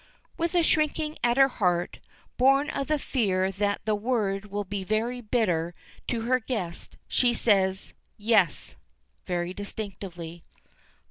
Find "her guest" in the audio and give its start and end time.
6.21-6.97